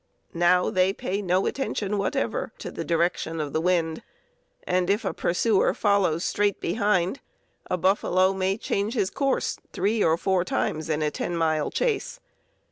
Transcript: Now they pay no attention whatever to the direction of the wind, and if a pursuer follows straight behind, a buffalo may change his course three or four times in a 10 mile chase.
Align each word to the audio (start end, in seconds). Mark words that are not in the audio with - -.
Now 0.33 0.71
they 0.71 0.93
pay 0.93 1.21
no 1.21 1.45
attention 1.45 1.99
whatever 1.99 2.51
to 2.57 2.71
the 2.71 2.83
direction 2.83 3.39
of 3.39 3.53
the 3.53 3.61
wind, 3.61 4.01
and 4.63 4.89
if 4.89 5.05
a 5.05 5.13
pursuer 5.13 5.75
follows 5.75 6.25
straight 6.25 6.59
behind, 6.59 7.19
a 7.69 7.77
buffalo 7.77 8.33
may 8.33 8.57
change 8.57 8.95
his 8.95 9.11
course 9.11 9.59
three 9.73 10.03
or 10.03 10.17
four 10.17 10.43
times 10.43 10.89
in 10.89 11.03
a 11.03 11.11
10 11.11 11.37
mile 11.37 11.69
chase. 11.69 12.19